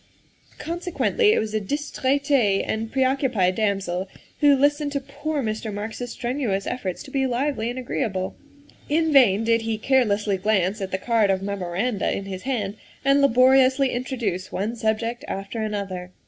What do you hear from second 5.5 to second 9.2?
Marks 's strenuous efforts to be lively and agreeable. In